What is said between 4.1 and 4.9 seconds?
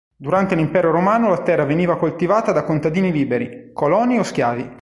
o schiavi.